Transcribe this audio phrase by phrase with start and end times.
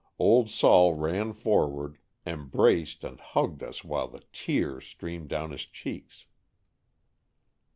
[0.19, 6.25] '*01d Sol" ran forward, embraced and hugged us while the tears streamed down his cheeks.